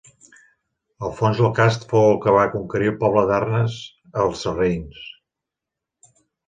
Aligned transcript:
Alfons 1.07 1.41
el 1.49 1.53
Cast 1.59 1.85
fou 1.93 2.07
el 2.13 2.17
que 2.25 2.35
va 2.37 2.47
conquerir 2.55 2.91
el 2.93 2.99
poble 3.05 3.25
d'Arnes 3.33 3.79
als 4.27 4.45
sarraïns. 4.49 5.09